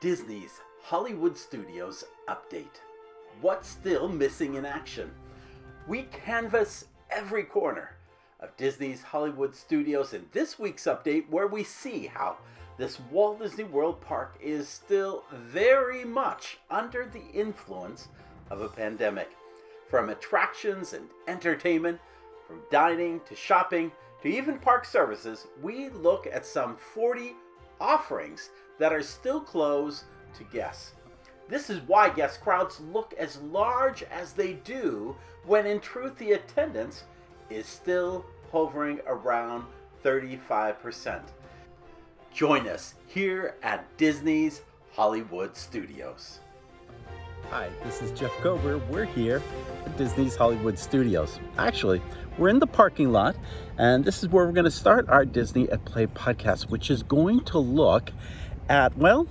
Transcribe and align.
Disney's 0.00 0.60
Hollywood 0.84 1.36
Studios 1.36 2.04
update. 2.28 2.82
What's 3.40 3.68
still 3.68 4.08
missing 4.08 4.54
in 4.54 4.64
action? 4.64 5.10
We 5.88 6.02
canvass 6.02 6.84
every 7.10 7.42
corner 7.42 7.96
of 8.38 8.56
Disney's 8.56 9.02
Hollywood 9.02 9.56
Studios 9.56 10.14
in 10.14 10.26
this 10.30 10.56
week's 10.56 10.84
update, 10.84 11.28
where 11.28 11.48
we 11.48 11.64
see 11.64 12.06
how 12.06 12.36
this 12.76 13.00
Walt 13.10 13.40
Disney 13.40 13.64
World 13.64 14.00
Park 14.00 14.38
is 14.40 14.68
still 14.68 15.24
very 15.32 16.04
much 16.04 16.58
under 16.70 17.04
the 17.04 17.26
influence 17.34 18.06
of 18.50 18.60
a 18.60 18.68
pandemic. 18.68 19.30
From 19.90 20.10
attractions 20.10 20.92
and 20.92 21.08
entertainment, 21.26 21.98
from 22.46 22.60
dining 22.70 23.20
to 23.28 23.34
shopping 23.34 23.90
to 24.22 24.28
even 24.28 24.60
park 24.60 24.84
services, 24.84 25.48
we 25.60 25.88
look 25.88 26.28
at 26.32 26.46
some 26.46 26.76
40 26.76 27.34
offerings 27.80 28.50
that 28.78 28.92
are 28.92 29.02
still 29.02 29.40
closed 29.40 30.04
to 30.36 30.44
guests. 30.44 30.92
This 31.48 31.70
is 31.70 31.80
why 31.86 32.10
guest 32.10 32.40
crowds 32.40 32.80
look 32.80 33.14
as 33.18 33.40
large 33.40 34.02
as 34.04 34.32
they 34.32 34.54
do 34.54 35.16
when 35.44 35.66
in 35.66 35.80
truth 35.80 36.16
the 36.18 36.32
attendance 36.32 37.04
is 37.48 37.66
still 37.66 38.24
hovering 38.52 39.00
around 39.06 39.64
35%. 40.04 41.22
Join 42.32 42.68
us 42.68 42.94
here 43.06 43.56
at 43.62 43.84
Disney's 43.96 44.62
Hollywood 44.92 45.56
Studios. 45.56 46.40
Hi, 47.50 47.70
this 47.82 48.02
is 48.02 48.10
Jeff 48.18 48.32
Kober. 48.42 48.76
We're 48.90 49.06
here 49.06 49.42
at 49.86 49.96
Disney's 49.96 50.36
Hollywood 50.36 50.78
Studios. 50.78 51.40
Actually, 51.56 52.02
we're 52.36 52.50
in 52.50 52.58
the 52.58 52.66
parking 52.66 53.10
lot, 53.10 53.36
and 53.78 54.04
this 54.04 54.22
is 54.22 54.28
where 54.28 54.44
we're 54.44 54.52
going 54.52 54.66
to 54.66 54.70
start 54.70 55.08
our 55.08 55.24
Disney 55.24 55.68
at 55.70 55.82
Play 55.86 56.06
podcast, 56.08 56.68
which 56.68 56.90
is 56.90 57.02
going 57.02 57.40
to 57.46 57.58
look 57.58 58.12
at, 58.68 58.96
well, 58.96 59.26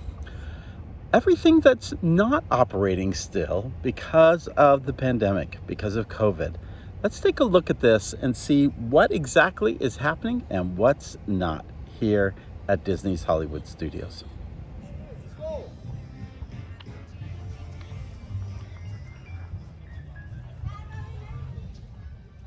everything 1.12 1.60
that's 1.60 1.94
not 2.02 2.44
operating 2.50 3.14
still 3.14 3.72
because 3.82 4.48
of 4.48 4.86
the 4.86 4.92
pandemic, 4.92 5.58
because 5.66 5.96
of 5.96 6.08
COVID. 6.08 6.54
Let's 7.02 7.20
take 7.20 7.40
a 7.40 7.44
look 7.44 7.70
at 7.70 7.80
this 7.80 8.12
and 8.12 8.36
see 8.36 8.66
what 8.66 9.12
exactly 9.12 9.76
is 9.80 9.98
happening 9.98 10.44
and 10.50 10.76
what's 10.76 11.16
not 11.26 11.64
here 12.00 12.34
at 12.68 12.84
Disney's 12.84 13.24
Hollywood 13.24 13.66
Studios. 13.66 14.24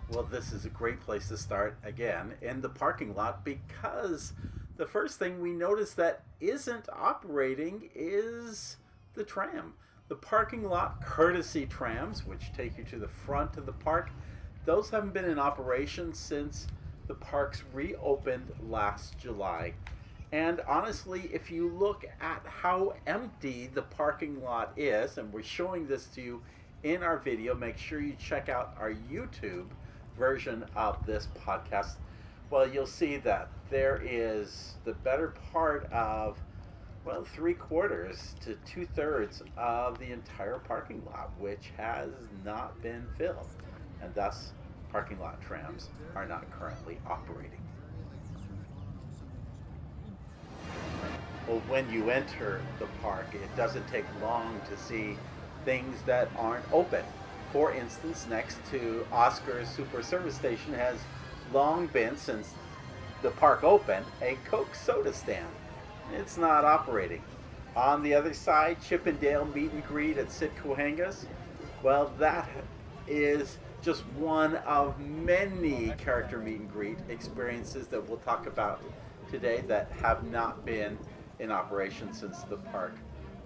Well, 0.10 0.24
this 0.24 0.52
is 0.52 0.66
a 0.66 0.70
great 0.70 1.00
place 1.00 1.30
to 1.30 1.38
start 1.38 1.78
again 1.86 2.34
in 2.42 2.60
the 2.60 2.68
parking 2.68 3.16
lot 3.16 3.46
because 3.46 4.34
the 4.82 4.88
first 4.88 5.20
thing 5.20 5.40
we 5.40 5.52
notice 5.52 5.94
that 5.94 6.24
isn't 6.40 6.90
operating 6.92 7.88
is 7.94 8.78
the 9.14 9.24
tram. 9.24 9.76
The 10.08 10.16
parking 10.16 10.68
lot 10.68 11.06
courtesy 11.06 11.68
trams, 11.68 12.26
which 12.26 12.52
take 12.58 12.80
you 12.80 12.84
to 12.86 12.98
the 12.98 13.08
front 13.08 13.58
of 13.58 13.68
the 13.68 13.74
park, 13.74 14.10
those 14.66 14.90
haven't 14.90 15.14
been 15.14 15.26
in 15.26 15.38
operation 15.38 16.16
since 16.16 16.66
the 17.06 17.14
parks 17.14 17.62
reopened 17.72 18.52
last 18.68 19.20
July. 19.20 19.76
And 20.32 20.62
honestly, 20.68 21.30
if 21.32 21.52
you 21.52 21.70
look 21.70 22.04
at 22.20 22.44
how 22.48 22.96
empty 23.06 23.70
the 23.72 23.84
parking 23.84 24.42
lot 24.42 24.74
is, 24.78 25.20
and 25.20 25.32
we're 25.32 25.44
showing 25.44 25.86
this 25.86 26.08
to 26.16 26.22
you 26.24 26.42
in 26.82 27.04
our 27.04 27.20
video, 27.20 27.54
make 27.54 27.78
sure 27.78 28.02
you 28.02 28.16
check 28.18 28.50
out 28.50 28.76
our 28.80 28.96
YouTube 29.12 29.68
version 30.18 30.66
of 30.76 31.06
this 31.06 31.28
podcast, 31.46 31.98
well, 32.52 32.68
you'll 32.68 32.86
see 32.86 33.16
that 33.18 33.48
there 33.70 34.02
is 34.06 34.74
the 34.84 34.94
better 34.94 35.34
part 35.54 35.90
of, 35.92 36.38
well, 37.06 37.24
three 37.24 37.54
quarters 37.54 38.36
to 38.42 38.56
two 38.66 38.86
thirds 38.86 39.42
of 39.58 39.98
the 39.98 40.12
entire 40.12 40.60
parking 40.60 41.02
lot, 41.06 41.32
which 41.40 41.72
has 41.78 42.10
not 42.44 42.80
been 42.84 43.08
filled. 43.18 43.48
And 44.02 44.14
thus, 44.14 44.52
parking 44.92 45.18
lot 45.20 45.42
trams 45.42 45.88
are 46.14 46.26
not 46.26 46.46
currently 46.52 46.98
operating. 47.10 47.52
Well, 51.48 51.62
when 51.70 51.90
you 51.90 52.10
enter 52.10 52.62
the 52.80 52.88
park, 53.02 53.28
it 53.34 53.56
doesn't 53.56 53.88
take 53.88 54.06
long 54.22 54.60
to 54.70 54.78
see 54.78 55.18
things 55.64 56.02
that 56.06 56.30
aren't 56.38 56.66
open. 56.74 57.06
For 57.54 57.74
instance, 57.74 58.28
next 58.30 58.58
to 58.72 59.06
Oscar's 59.12 59.70
Super 59.70 60.04
Service 60.04 60.36
Station 60.36 60.74
has 60.74 61.00
long 61.54 61.88
been, 61.88 62.18
since 62.18 62.54
the 63.22 63.32
park 63.32 63.64
opened, 63.64 64.06
a 64.22 64.38
Coke 64.46 64.74
soda 64.76 65.14
stand. 65.14 65.48
It's 66.14 66.38
not 66.38 66.66
operating. 66.66 67.22
On 67.76 68.04
the 68.04 68.14
other 68.14 68.34
side, 68.34 68.78
Chip 68.82 69.08
'n 69.08 69.18
Dale 69.18 69.46
meet 69.46 69.72
and 69.72 69.86
greet 69.86 70.18
at 70.18 70.32
Sid 70.32 70.52
Cahuenga's. 70.56 71.26
Well, 71.84 72.12
that 72.20 72.50
is 73.08 73.58
just 73.82 74.06
one 74.18 74.58
of 74.58 75.00
many 75.00 75.94
character 75.98 76.38
meet 76.38 76.60
and 76.60 76.72
greet 76.72 77.00
experiences 77.10 77.88
that 77.88 78.08
we'll 78.08 78.20
talk 78.20 78.46
about 78.46 78.82
today 79.30 79.62
that 79.68 79.92
have 80.02 80.24
not 80.30 80.66
been 80.66 80.98
in 81.40 81.52
operation 81.52 82.14
since 82.14 82.44
the 82.44 82.58
park 82.58 82.94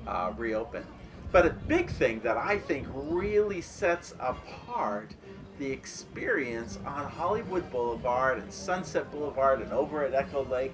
uh, 0.08 0.34
reopened. 0.38 0.86
But 1.32 1.46
a 1.46 1.52
big 1.52 1.90
thing 1.90 2.20
that 2.22 2.38
I 2.38 2.58
think 2.58 2.88
really 2.94 3.62
sets 3.62 4.14
apart 4.20 5.12
the 5.58 5.72
experience 5.72 6.80
on 6.86 7.10
Hollywood 7.10 7.70
Boulevard 7.72 8.40
and 8.40 8.52
Sunset 8.52 9.12
Boulevard 9.12 9.62
and 9.62 9.72
over 9.72 10.04
at 10.04 10.14
Echo 10.14 10.46
Lake 10.46 10.74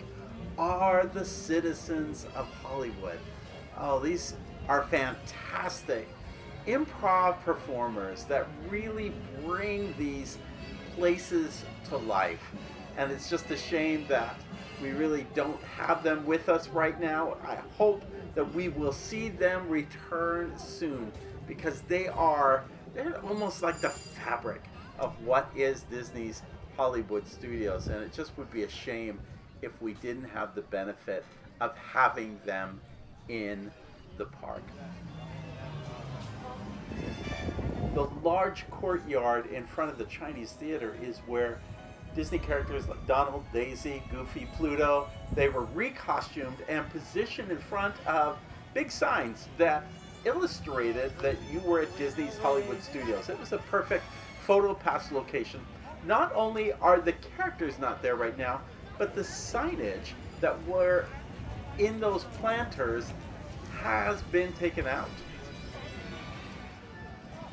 are 0.58 1.06
the 1.06 1.26
citizens 1.26 2.26
of 2.36 2.48
Hollywood. 2.64 3.20
Oh, 3.78 4.00
these 4.00 4.36
are 4.68 4.84
fantastic 4.84 6.08
improv 6.68 7.42
performers 7.42 8.24
that 8.26 8.48
really 8.70 9.14
bring 9.44 9.94
these 9.98 10.38
places 10.96 11.64
to 11.90 11.98
life. 11.98 12.52
And 12.98 13.12
it's 13.12 13.30
just 13.30 13.50
a 13.52 13.58
shame 13.58 14.06
that 14.10 14.40
we 14.82 14.92
really 14.92 15.26
don't 15.34 15.62
have 15.64 16.04
them 16.04 16.26
with 16.26 16.50
us 16.50 16.68
right 16.70 17.00
now. 17.00 17.38
I 17.46 17.56
hope 17.78 18.04
that 18.36 18.54
we 18.54 18.70
will 18.70 18.92
see 18.92 19.30
them 19.30 19.70
return 19.70 20.58
soon 20.58 21.12
because 21.48 21.82
they 21.82 22.08
are 22.08 22.64
they're 22.94 23.18
almost 23.22 23.62
like 23.62 23.80
the 23.80 23.90
fabric 23.90 24.64
of 25.02 25.12
what 25.26 25.50
is 25.56 25.82
Disney's 25.84 26.44
Hollywood 26.78 27.28
Studios 27.28 27.88
and 27.88 28.02
it 28.02 28.14
just 28.14 28.38
would 28.38 28.50
be 28.52 28.64
a 28.64 28.70
shame 28.70 29.20
if 29.62 29.72
we 29.82 29.94
didn't 29.96 30.30
have 30.30 30.56
the 30.56 30.62
benefit 30.62 31.26
of 31.60 31.76
having 31.76 32.40
them 32.46 32.80
in 33.28 33.72
the 34.18 34.26
park. 34.26 34.64
The 37.94 38.08
large 38.24 38.70
courtyard 38.70 39.48
in 39.48 39.66
front 39.66 39.92
of 39.92 39.98
the 39.98 40.06
Chinese 40.06 40.54
Theater 40.54 40.96
is 41.02 41.18
where 41.28 41.60
Disney 42.16 42.40
characters 42.40 42.88
like 42.88 43.06
Donald, 43.08 43.44
Daisy, 43.54 44.02
Goofy, 44.12 44.48
Pluto, 44.56 45.08
they 45.36 45.50
were 45.50 45.66
recostumed 45.68 46.58
and 46.68 46.88
positioned 46.90 47.52
in 47.52 47.58
front 47.58 47.96
of 48.06 48.38
big 48.74 48.92
signs 48.92 49.48
that 49.58 49.84
illustrated 50.26 51.12
that 51.20 51.36
you 51.52 51.60
were 51.62 51.82
at 51.82 51.98
Disney's 51.98 52.38
Hollywood 52.38 52.82
Studios. 52.84 53.30
It 53.30 53.40
was 53.40 53.54
a 53.54 53.58
perfect 53.58 54.04
photo 54.52 54.74
pass 54.74 55.14
location. 55.14 55.62
Not 56.06 56.30
only 56.36 56.74
are 56.74 57.00
the 57.00 57.14
characters 57.14 57.80
not 57.80 58.02
there 58.02 58.18
right 58.18 58.38
now, 58.38 58.60
but 58.98 59.16
the 59.16 59.22
signage 59.22 60.12
that 60.42 60.62
were 60.68 61.06
in 61.78 62.02
those 62.02 62.26
planters 62.34 63.14
has 63.80 64.22
been 64.24 64.52
taken 64.52 64.88
out. 64.88 65.08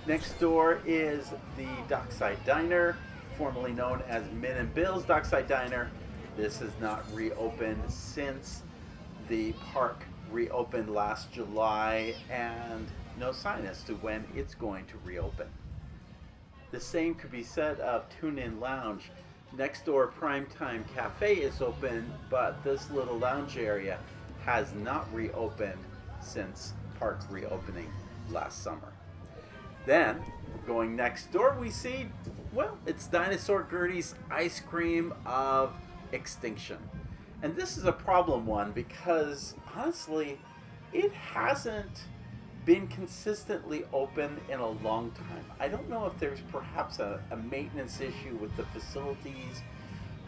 Next 0.09 0.41
door 0.41 0.81
is 0.85 1.31
the 1.57 1.69
Dockside 1.89 2.45
Diner, 2.45 2.97
formerly 3.37 3.71
known 3.73 4.03
as 4.09 4.25
Min 4.33 4.57
and 4.57 4.75
Bill's 4.75 5.05
Dockside 5.05 5.47
Diner. 5.47 5.93
This 6.37 6.59
has 6.59 6.73
not 6.81 7.05
reopened 7.15 7.81
since 7.87 8.65
the 9.29 9.53
park 9.73 10.03
reopened 10.33 10.93
last 10.93 11.31
July 11.31 12.17
and 12.29 12.89
no 13.21 13.31
sign 13.31 13.67
as 13.67 13.85
to 13.85 13.95
when 13.95 14.25
it's 14.35 14.57
going 14.57 14.85
to 14.87 14.95
reopen. 15.05 15.47
The 16.71 16.81
same 16.81 17.15
could 17.15 17.31
be 17.31 17.43
said 17.43 17.81
of 17.81 18.05
Tune 18.21 18.39
In 18.39 18.61
Lounge. 18.61 19.11
Next 19.57 19.87
door 19.87 20.13
Primetime 20.21 20.85
Cafe 20.95 21.37
is 21.37 21.63
open, 21.63 22.13
but 22.29 22.63
this 22.63 22.91
little 22.91 23.17
lounge 23.17 23.57
area 23.57 23.99
has 24.45 24.75
not 24.75 25.13
reopened 25.15 25.79
since 26.21 26.75
park 26.99 27.21
reopening 27.31 27.91
last 28.31 28.63
summer. 28.63 28.93
Then, 29.87 30.23
going 30.67 30.95
next 30.95 31.33
door, 31.33 31.57
we 31.59 31.71
see, 31.71 32.09
well, 32.53 32.77
it's 32.85 33.07
Dinosaur 33.07 33.63
Gertie's 33.63 34.15
Ice 34.31 34.61
Cream 34.61 35.15
of 35.25 35.73
Extinction. 36.13 36.79
And 37.43 37.57
this 37.57 37.79
is 37.79 37.85
a 37.85 37.93
problem 37.93 38.45
one 38.47 38.73
because 38.73 39.55
honestly, 39.75 40.39
it 40.93 41.13
hasn't 41.13 42.03
been 42.69 42.87
consistently 42.89 43.83
open 43.95 44.39
in 44.51 44.61
a 44.61 44.69
long 44.69 45.11
time. 45.13 45.43
I 45.59 45.69
don't 45.69 45.89
know 45.89 46.05
if 46.05 46.19
there's 46.21 46.43
perhaps 46.53 46.99
a, 46.99 47.19
a 47.31 47.37
maintenance 47.39 48.03
issue 48.03 48.37
with 48.43 48.55
the 48.59 48.65
facilities, 48.79 49.63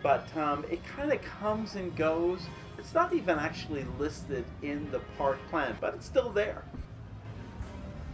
but 0.02 0.34
um, 0.38 0.64
it 0.70 0.82
kind 0.82 1.12
of 1.12 1.20
comes 1.20 1.74
and 1.74 1.94
goes. 1.94 2.40
It's 2.78 2.94
not 2.94 3.12
even 3.12 3.38
actually 3.38 3.84
listed 3.98 4.46
in 4.62 4.90
the 4.90 5.00
park 5.18 5.38
plan, 5.50 5.76
but 5.82 5.92
it's 5.92 6.06
still 6.06 6.30
there. 6.30 6.64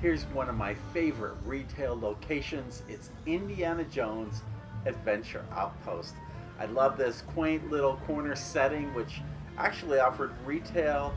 Here's 0.03 0.25
one 0.25 0.49
of 0.49 0.57
my 0.57 0.75
favorite 0.93 1.37
retail 1.45 1.97
locations. 1.97 2.83
It's 2.89 3.11
Indiana 3.27 3.85
Jones 3.85 4.43
Adventure 4.87 5.45
Outpost. 5.53 6.17
I 6.59 6.65
love 6.65 6.99
this 6.99 7.23
quaint 7.33 7.71
little 7.71 7.99
corner 8.09 8.35
setting, 8.35 8.93
which 8.93 9.23
actually 9.57 10.01
offered 10.01 10.33
retail 10.45 11.15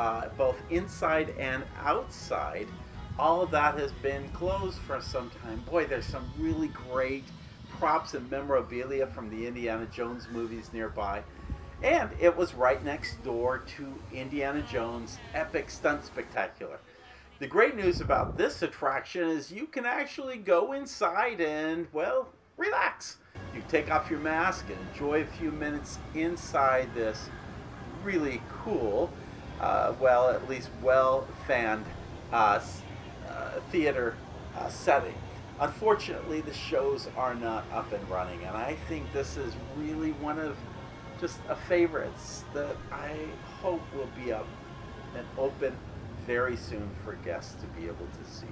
uh, 0.00 0.30
both 0.38 0.56
inside 0.70 1.34
and 1.38 1.62
outside. 1.84 2.66
All 3.18 3.42
of 3.42 3.50
that 3.50 3.78
has 3.78 3.92
been 3.92 4.26
closed 4.30 4.78
for 4.78 4.98
some 5.02 5.30
time. 5.42 5.62
Boy, 5.70 5.84
there's 5.84 6.06
some 6.06 6.24
really 6.38 6.68
great 6.68 7.24
props 7.68 8.14
and 8.14 8.28
memorabilia 8.30 9.06
from 9.08 9.28
the 9.28 9.46
Indiana 9.46 9.86
Jones 9.92 10.26
movies 10.32 10.70
nearby. 10.72 11.22
And 11.82 12.08
it 12.18 12.34
was 12.34 12.54
right 12.54 12.82
next 12.82 13.22
door 13.22 13.58
to 13.76 13.92
Indiana 14.10 14.62
Jones 14.62 15.18
Epic 15.34 15.68
Stunt 15.68 16.06
Spectacular. 16.06 16.78
The 17.38 17.46
great 17.46 17.76
news 17.76 18.00
about 18.00 18.38
this 18.38 18.62
attraction 18.62 19.28
is 19.28 19.52
you 19.52 19.66
can 19.66 19.84
actually 19.84 20.38
go 20.38 20.72
inside 20.72 21.42
and, 21.42 21.86
well, 21.92 22.28
relax. 22.56 23.18
You 23.54 23.62
take 23.68 23.90
off 23.90 24.10
your 24.10 24.20
mask 24.20 24.64
and 24.70 24.78
enjoy 24.92 25.22
a 25.22 25.26
few 25.26 25.50
minutes 25.50 25.98
inside 26.14 26.88
this 26.94 27.28
really 28.02 28.40
cool, 28.64 29.10
uh, 29.60 29.94
well, 30.00 30.30
at 30.30 30.48
least 30.48 30.70
well 30.82 31.26
fanned 31.46 31.84
uh, 32.32 32.60
uh, 33.28 33.60
theater 33.70 34.16
uh, 34.56 34.68
setting. 34.68 35.14
Unfortunately, 35.60 36.40
the 36.40 36.54
shows 36.54 37.08
are 37.16 37.34
not 37.34 37.64
up 37.72 37.92
and 37.92 38.08
running, 38.08 38.42
and 38.44 38.56
I 38.56 38.74
think 38.88 39.12
this 39.12 39.36
is 39.36 39.52
really 39.76 40.12
one 40.12 40.38
of 40.38 40.56
just 41.20 41.38
a 41.50 41.56
favorites 41.56 42.44
that 42.54 42.76
I 42.90 43.14
hope 43.60 43.82
will 43.94 44.08
be 44.24 44.32
up 44.32 44.46
and 45.14 45.26
open 45.36 45.76
very 46.26 46.56
soon 46.56 46.88
for 47.04 47.12
guests 47.16 47.56
to 47.60 47.66
be 47.78 47.86
able 47.86 47.96
to 48.06 48.30
see. 48.30 48.46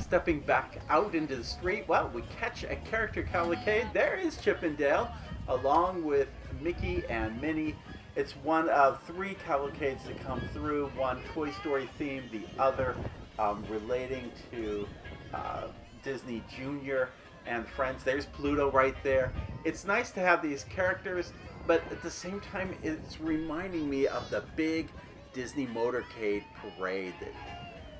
Stepping 0.00 0.40
back 0.40 0.80
out 0.88 1.14
into 1.14 1.36
the 1.36 1.44
street, 1.44 1.86
well, 1.86 2.10
we 2.14 2.22
catch 2.40 2.64
a 2.64 2.76
character 2.76 3.22
cavalcade. 3.22 3.88
There 3.92 4.16
is 4.16 4.38
Chip 4.38 4.62
'n 4.62 4.74
Dale, 4.76 5.10
along 5.48 6.04
with 6.04 6.28
Mickey 6.60 7.02
and 7.08 7.40
Minnie. 7.40 7.74
It's 8.16 8.32
one 8.32 8.68
of 8.70 9.02
three 9.04 9.34
cavalcades 9.34 10.04
that 10.04 10.20
come 10.24 10.40
through, 10.52 10.88
one 10.96 11.20
Toy 11.34 11.50
Story 11.52 11.88
themed, 11.98 12.30
the 12.30 12.44
other 12.58 12.96
um, 13.38 13.64
relating 13.68 14.32
to 14.50 14.86
uh, 15.32 15.68
Disney 16.02 16.42
Junior 16.54 17.10
and 17.46 17.66
Friends. 17.66 18.04
There's 18.04 18.26
Pluto 18.26 18.70
right 18.70 18.96
there. 19.02 19.32
It's 19.64 19.84
nice 19.84 20.10
to 20.12 20.20
have 20.20 20.42
these 20.42 20.64
characters 20.64 21.32
but 21.68 21.82
at 21.92 22.02
the 22.02 22.10
same 22.10 22.40
time, 22.40 22.74
it's 22.82 23.20
reminding 23.20 23.90
me 23.90 24.06
of 24.06 24.30
the 24.30 24.42
big 24.56 24.88
Disney 25.34 25.66
motorcade 25.66 26.42
parade 26.62 27.12
that 27.20 27.34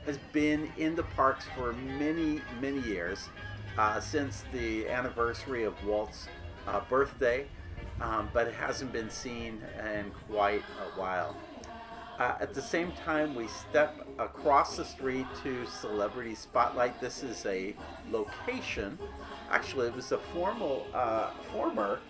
has 0.06 0.16
been 0.32 0.72
in 0.78 0.96
the 0.96 1.02
parks 1.02 1.44
for 1.54 1.74
many, 1.74 2.40
many 2.62 2.80
years, 2.80 3.28
uh, 3.76 4.00
since 4.00 4.42
the 4.54 4.88
anniversary 4.88 5.64
of 5.64 5.74
Walt's 5.84 6.28
uh, 6.69 6.81
birthday, 6.88 7.47
um, 8.00 8.29
but 8.32 8.47
it 8.47 8.55
hasn't 8.55 8.93
been 8.93 9.11
seen 9.11 9.61
in 9.97 10.11
quite 10.31 10.62
a 10.81 10.99
while. 10.99 11.37
Uh, 12.19 12.35
at 12.41 12.53
the 12.53 12.62
same 12.62 12.91
time, 12.93 13.35
we 13.35 13.47
step 13.47 14.05
across 14.19 14.76
the 14.76 14.85
street 14.85 15.26
to 15.44 15.65
Celebrity 15.67 16.35
Spotlight. 16.35 17.00
This 17.00 17.23
is 17.23 17.47
a 17.47 17.76
location. 18.11 18.99
Actually, 19.50 19.87
it 19.87 19.94
was 19.94 20.11
a 20.11 20.19
formal, 20.19 20.87
uh, 20.93 21.31
former 21.53 22.00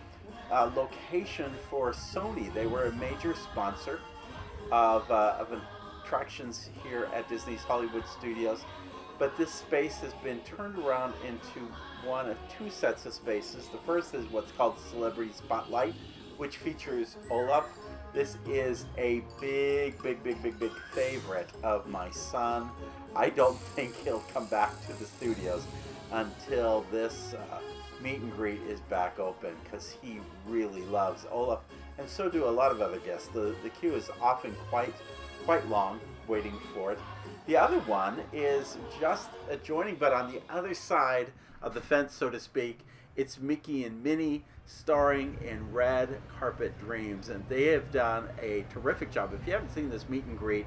uh, 0.51 0.71
location 0.75 1.53
for 1.69 1.93
Sony. 1.93 2.53
They 2.55 2.67
were 2.67 2.85
a 2.85 2.93
major 2.93 3.35
sponsor 3.35 4.01
of, 4.73 5.11
uh, 5.11 5.37
of 5.39 5.61
attractions 6.03 6.71
here 6.83 7.11
at 7.15 7.29
Disney's 7.29 7.61
Hollywood 7.61 8.05
Studios. 8.07 8.65
But 9.19 9.37
this 9.37 9.53
space 9.53 9.97
has 9.99 10.12
been 10.15 10.38
turned 10.41 10.79
around 10.79 11.15
into 11.26 11.61
one 12.05 12.31
of 12.31 12.37
two 12.56 12.70
sets 12.70 13.05
of 13.05 13.12
spaces. 13.12 13.69
The 13.69 13.79
first 13.79 14.15
is 14.15 14.25
what's 14.31 14.53
called 14.53 14.79
Celebrity 14.91 15.32
Spotlight, 15.32 15.94
which 16.37 16.59
features 16.59 17.17
Olaf. 17.31 17.67
This 18.15 18.38
is 18.47 18.87
a 18.97 19.23
big, 19.41 20.00
big, 20.03 20.23
big, 20.23 20.41
big, 20.43 20.59
big 20.59 20.70
favorite 20.93 21.50
of 21.65 21.88
my 21.88 22.11
son. 22.11 22.70
I 23.17 23.31
don't 23.31 23.59
think 23.75 23.97
he'll 23.97 24.25
come 24.32 24.47
back 24.47 24.70
to 24.87 24.93
the 24.94 25.05
studios 25.05 25.64
until 26.12 26.87
this 26.93 27.35
uh, 27.35 27.59
meet 28.00 28.21
and 28.21 28.32
greet 28.32 28.61
is 28.62 28.81
back 28.82 29.19
open 29.19 29.50
because 29.64 29.97
he 30.00 30.21
really 30.47 30.82
loves 30.82 31.26
Olaf, 31.31 31.61
and 31.99 32.09
so 32.09 32.31
do 32.31 32.44
a 32.44 32.50
lot 32.50 32.71
of 32.71 32.81
other 32.81 32.99
guests. 33.00 33.29
The, 33.29 33.55
the 33.62 33.71
queue 33.71 33.94
is 33.94 34.09
often 34.23 34.55
quite 34.71 34.94
quite 35.44 35.67
long 35.69 35.99
waiting 36.26 36.56
for 36.75 36.93
it. 36.93 36.99
The 37.49 37.56
other 37.56 37.81
one 37.81 38.21
is 38.31 38.77
just 39.00 39.31
adjoining, 39.49 39.97
but 39.97 40.12
on 40.12 40.31
the 40.31 40.43
other 40.50 40.75
side 40.75 41.33
of 41.62 41.73
the 41.73 41.81
fence, 41.81 42.15
so 42.15 42.29
to 42.29 42.39
speak. 42.39 42.81
It's 43.17 43.41
Mickey 43.41 43.85
and 43.85 44.05
Minnie 44.05 44.45
starring 44.67 45.39
in 45.43 45.73
Red 45.73 46.21
Carpet 46.39 46.79
Dreams, 46.79 47.31
and 47.31 47.43
they 47.49 47.65
have 47.69 47.91
done 47.91 48.29
a 48.39 48.67
terrific 48.69 49.11
job. 49.11 49.33
If 49.33 49.47
you 49.47 49.55
haven't 49.55 49.71
seen 49.71 49.89
this 49.89 50.11
meet 50.11 50.25
and 50.27 50.39
greet, 50.39 50.67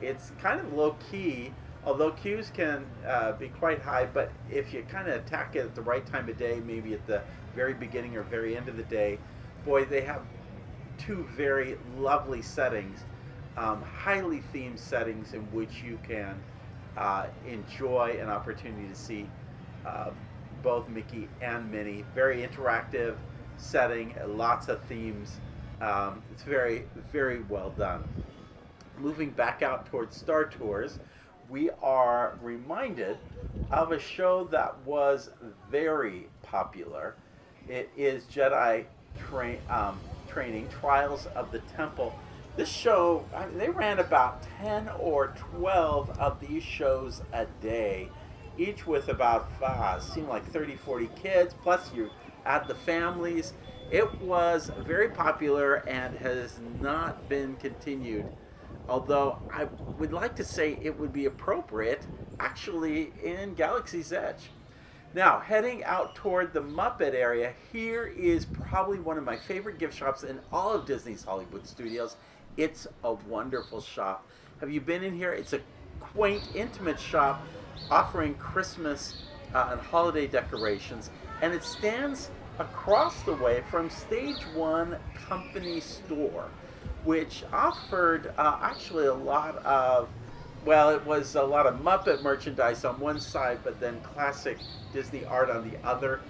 it's 0.00 0.30
kind 0.40 0.60
of 0.60 0.72
low 0.72 0.96
key 1.10 1.52
although 1.84 2.10
queues 2.10 2.50
can 2.52 2.84
uh, 3.06 3.32
be 3.32 3.48
quite 3.48 3.80
high, 3.80 4.04
but 4.04 4.30
if 4.50 4.72
you 4.72 4.84
kind 4.88 5.08
of 5.08 5.14
attack 5.14 5.56
it 5.56 5.60
at 5.60 5.74
the 5.74 5.82
right 5.82 6.04
time 6.04 6.28
of 6.28 6.36
day, 6.36 6.60
maybe 6.64 6.92
at 6.92 7.06
the 7.06 7.22
very 7.54 7.74
beginning 7.74 8.16
or 8.16 8.22
very 8.22 8.56
end 8.56 8.68
of 8.68 8.76
the 8.76 8.82
day, 8.84 9.18
boy, 9.64 9.84
they 9.84 10.02
have 10.02 10.22
two 10.98 11.26
very 11.34 11.78
lovely 11.96 12.42
settings, 12.42 13.00
um, 13.56 13.82
highly 13.82 14.42
themed 14.54 14.78
settings 14.78 15.34
in 15.34 15.40
which 15.52 15.82
you 15.82 15.98
can 16.06 16.40
uh, 16.96 17.26
enjoy 17.46 18.18
an 18.20 18.28
opportunity 18.28 18.88
to 18.88 18.94
see 18.94 19.28
uh, 19.86 20.10
both 20.62 20.88
Mickey 20.88 21.28
and 21.40 21.70
Minnie. 21.70 22.04
Very 22.14 22.46
interactive 22.46 23.16
setting, 23.56 24.14
lots 24.26 24.68
of 24.68 24.80
themes. 24.84 25.38
Um, 25.80 26.22
it's 26.32 26.42
very, 26.42 26.84
very 27.12 27.42
well 27.48 27.70
done. 27.70 28.04
Moving 28.98 29.30
back 29.30 29.62
out 29.62 29.86
towards 29.86 30.16
Star 30.16 30.44
Tours, 30.44 30.98
we 31.48 31.70
are 31.82 32.38
reminded 32.42 33.18
of 33.70 33.92
a 33.92 33.98
show 33.98 34.44
that 34.50 34.76
was 34.84 35.30
very 35.70 36.28
popular. 36.42 37.16
It 37.68 37.90
is 37.96 38.24
Jedi 38.24 38.84
train, 39.18 39.58
um, 39.68 39.98
Training 40.28 40.68
Trials 40.80 41.26
of 41.34 41.50
the 41.50 41.60
Temple. 41.76 42.14
This 42.56 42.68
show, 42.68 43.24
I 43.34 43.46
mean, 43.46 43.58
they 43.58 43.70
ran 43.70 43.98
about 43.98 44.42
10 44.60 44.88
or 44.98 45.34
12 45.52 46.10
of 46.18 46.40
these 46.40 46.62
shows 46.62 47.22
a 47.32 47.46
day, 47.62 48.08
each 48.58 48.86
with 48.86 49.08
about, 49.08 49.50
uh, 49.62 49.98
seemed 50.00 50.28
like 50.28 50.44
30, 50.52 50.76
40 50.76 51.08
kids, 51.16 51.54
plus 51.62 51.92
you 51.94 52.10
add 52.44 52.66
the 52.68 52.74
families. 52.74 53.52
It 53.90 54.20
was 54.20 54.70
very 54.80 55.08
popular 55.08 55.76
and 55.88 56.16
has 56.18 56.58
not 56.80 57.28
been 57.28 57.56
continued 57.56 58.26
Although 58.90 59.38
I 59.52 59.64
would 59.98 60.12
like 60.12 60.34
to 60.34 60.44
say 60.44 60.76
it 60.82 60.98
would 60.98 61.12
be 61.12 61.26
appropriate 61.26 62.04
actually 62.40 63.12
in 63.22 63.54
Galaxy's 63.54 64.12
Edge. 64.12 64.50
Now, 65.14 65.38
heading 65.38 65.84
out 65.84 66.16
toward 66.16 66.52
the 66.52 66.60
Muppet 66.60 67.14
area, 67.14 67.52
here 67.72 68.06
is 68.06 68.46
probably 68.46 68.98
one 68.98 69.16
of 69.16 69.22
my 69.24 69.36
favorite 69.36 69.78
gift 69.78 69.96
shops 69.96 70.24
in 70.24 70.40
all 70.52 70.72
of 70.72 70.86
Disney's 70.86 71.22
Hollywood 71.22 71.66
Studios. 71.68 72.16
It's 72.60 72.86
a 73.04 73.14
wonderful 73.14 73.80
shop. 73.80 74.26
Have 74.60 74.70
you 74.70 74.82
been 74.82 75.02
in 75.02 75.16
here? 75.16 75.32
It's 75.32 75.54
a 75.54 75.60
quaint, 75.98 76.42
intimate 76.54 77.00
shop 77.00 77.42
offering 77.90 78.34
Christmas 78.34 79.22
uh, 79.54 79.70
and 79.72 79.80
holiday 79.80 80.26
decorations, 80.26 81.08
and 81.40 81.54
it 81.54 81.64
stands 81.64 82.30
across 82.58 83.22
the 83.22 83.32
way 83.32 83.64
from 83.70 83.88
Stage 83.88 84.42
One 84.54 84.98
Company 85.26 85.80
Store 85.80 86.50
which 87.04 87.44
offered 87.50 88.30
uh, 88.36 88.58
actually 88.60 89.06
a 89.06 89.14
lot 89.14 89.56
of, 89.64 90.10
well, 90.66 90.90
it 90.90 91.02
was 91.06 91.34
a 91.36 91.42
lot 91.42 91.66
of 91.66 91.80
Muppet 91.80 92.22
merchandise 92.22 92.84
on 92.84 93.00
one 93.00 93.18
side, 93.18 93.58
but 93.64 93.80
then 93.80 93.98
classic 94.02 94.58
Disney 94.92 95.24
art 95.24 95.48
on 95.48 95.70
the 95.70 95.82
other. 95.82 96.20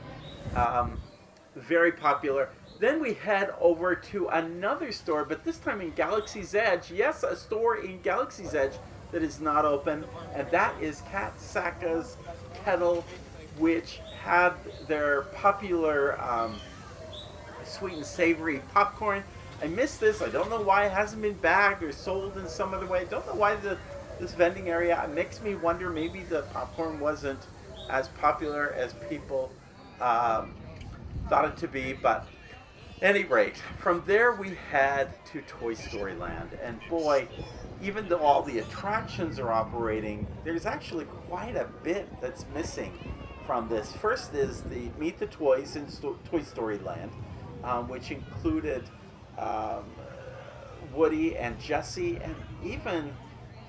Um, 0.54 1.00
very 1.56 1.90
popular. 1.90 2.50
Then 2.80 3.00
we 3.00 3.14
head 3.14 3.52
over 3.60 3.94
to 3.94 4.28
another 4.28 4.90
store, 4.90 5.24
but 5.24 5.44
this 5.44 5.58
time 5.58 5.80
in 5.80 5.90
Galaxy's 5.90 6.54
Edge. 6.54 6.90
Yes, 6.90 7.22
a 7.22 7.36
store 7.36 7.76
in 7.76 8.00
Galaxy's 8.00 8.54
Edge 8.54 8.72
that 9.12 9.22
is 9.22 9.40
not 9.40 9.64
open, 9.64 10.04
and 10.34 10.50
that 10.50 10.74
is 10.82 11.02
Kat 11.12 11.38
Saka's 11.38 12.16
Kettle, 12.64 13.04
which 13.58 14.00
had 14.22 14.54
their 14.88 15.22
popular 15.34 16.20
um, 16.20 16.58
sweet 17.64 17.94
and 17.94 18.06
savory 18.06 18.62
popcorn 18.72 19.22
I 19.62 19.66
miss 19.66 19.98
this. 19.98 20.22
I 20.22 20.30
don't 20.30 20.48
know 20.48 20.62
why 20.62 20.86
it 20.86 20.92
hasn't 20.92 21.20
been 21.20 21.34
bagged 21.34 21.82
or 21.82 21.92
sold 21.92 22.38
in 22.38 22.48
some 22.48 22.72
other 22.72 22.86
way. 22.86 23.00
I 23.00 23.04
don't 23.04 23.26
know 23.26 23.34
why 23.34 23.56
the 23.56 23.76
this 24.18 24.32
vending 24.32 24.68
area 24.68 25.08
makes 25.14 25.40
me 25.40 25.54
wonder 25.54 25.88
maybe 25.90 26.22
the 26.22 26.42
popcorn 26.52 27.00
wasn't 27.00 27.40
as 27.88 28.08
popular 28.08 28.72
as 28.72 28.94
people 29.08 29.50
um, 30.00 30.54
thought 31.28 31.46
it 31.46 31.56
to 31.58 31.68
be, 31.68 31.94
but 31.94 32.26
any 33.02 33.24
rate, 33.24 33.56
from 33.78 34.02
there 34.06 34.32
we 34.32 34.54
head 34.70 35.12
to 35.26 35.40
Toy 35.42 35.74
Story 35.74 36.14
Land, 36.14 36.58
and 36.62 36.78
boy, 36.90 37.26
even 37.82 38.08
though 38.08 38.18
all 38.18 38.42
the 38.42 38.58
attractions 38.58 39.38
are 39.38 39.50
operating, 39.50 40.26
there's 40.44 40.66
actually 40.66 41.06
quite 41.28 41.56
a 41.56 41.66
bit 41.82 42.08
that's 42.20 42.44
missing 42.54 42.92
from 43.46 43.68
this. 43.68 43.90
First 43.92 44.34
is 44.34 44.60
the 44.62 44.90
Meet 44.98 45.18
the 45.18 45.26
Toys 45.26 45.76
in 45.76 45.88
Sto- 45.88 46.18
Toy 46.30 46.42
Story 46.42 46.78
Land, 46.78 47.10
um, 47.64 47.88
which 47.88 48.10
included 48.10 48.84
um, 49.38 49.84
Woody 50.94 51.38
and 51.38 51.58
Jessie, 51.58 52.18
and 52.22 52.34
even 52.62 53.14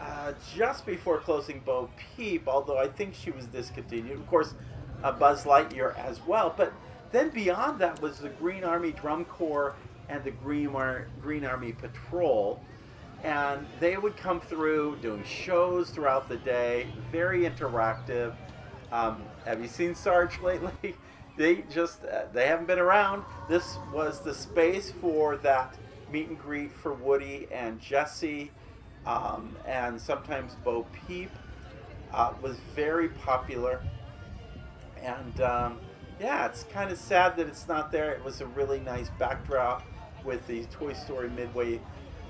uh, 0.01 0.33
just 0.53 0.85
before 0.85 1.19
closing 1.19 1.61
Bo 1.65 1.89
Peep, 2.17 2.49
although 2.49 2.77
I 2.77 2.89
think 2.89 3.13
she 3.13 3.31
was 3.31 3.45
discontinued. 3.45 4.19
Of 4.19 4.27
course, 4.27 4.55
uh, 5.03 5.13
Buzz 5.13 5.45
Lightyear 5.45 5.97
as 5.97 6.19
well, 6.27 6.53
but 6.55 6.73
then 7.11 7.29
beyond 7.29 7.79
that 7.79 8.01
was 8.01 8.19
the 8.19 8.29
Green 8.29 8.63
Army 8.63 8.91
Drum 8.91 9.25
Corps 9.25 9.75
and 10.09 10.23
the 10.23 10.31
Green, 10.31 10.69
Ar- 10.75 11.07
Green 11.21 11.45
Army 11.45 11.73
Patrol. 11.73 12.61
And 13.23 13.67
they 13.79 13.97
would 13.97 14.17
come 14.17 14.41
through 14.41 14.97
doing 15.01 15.23
shows 15.23 15.91
throughout 15.91 16.27
the 16.27 16.37
day, 16.37 16.87
very 17.11 17.41
interactive. 17.41 18.33
Um, 18.91 19.23
have 19.45 19.61
you 19.61 19.67
seen 19.67 19.93
Sarge 19.93 20.39
lately? 20.43 20.95
they 21.37 21.63
just 21.71 22.03
uh, 22.03 22.23
they 22.33 22.47
haven't 22.47 22.67
been 22.67 22.79
around. 22.79 23.23
This 23.47 23.77
was 23.93 24.19
the 24.19 24.33
space 24.33 24.91
for 24.99 25.37
that 25.37 25.77
meet 26.11 26.27
and 26.27 26.39
greet 26.39 26.71
for 26.71 26.93
Woody 26.93 27.47
and 27.51 27.79
Jesse, 27.79 28.51
um, 29.05 29.55
and 29.65 29.99
sometimes 29.99 30.55
Bo 30.63 30.85
Peep 31.07 31.31
uh, 32.13 32.33
was 32.41 32.57
very 32.75 33.09
popular. 33.09 33.81
And 35.01 35.41
um, 35.41 35.79
yeah, 36.21 36.45
it's 36.45 36.63
kind 36.65 36.91
of 36.91 36.99
sad 36.99 37.35
that 37.37 37.47
it's 37.47 37.67
not 37.67 37.91
there. 37.91 38.11
It 38.11 38.23
was 38.23 38.41
a 38.41 38.45
really 38.47 38.79
nice 38.79 39.09
backdrop 39.17 39.83
with 40.23 40.45
the 40.45 40.65
Toy 40.65 40.93
Story 40.93 41.29
Midway 41.31 41.79